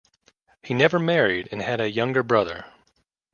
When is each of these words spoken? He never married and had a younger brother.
He 0.63 0.73
never 0.73 0.97
married 0.97 1.47
and 1.51 1.61
had 1.61 1.79
a 1.79 1.91
younger 1.91 2.23
brother. 2.23 2.65